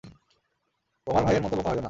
[1.07, 1.79] তোমার ভাইয়ের মতো বোকা হইয়ো না।